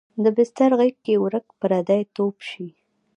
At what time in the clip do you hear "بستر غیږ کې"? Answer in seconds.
0.37-1.15